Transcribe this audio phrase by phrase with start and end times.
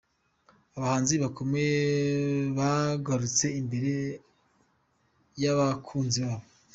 [0.75, 1.81] Abahanzi bakomeye
[2.57, 3.93] bagarutse imbere
[5.41, 6.47] y’abakunzi babo.